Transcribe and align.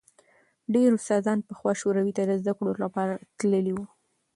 ډېر 0.73 0.89
استادان 0.97 1.39
پخوا 1.47 1.73
شوروي 1.81 2.13
ته 2.17 2.23
د 2.25 2.31
زدکړو 2.41 2.71
لپاره 2.83 3.13
تللي 3.39 3.73
وو. 3.75 3.85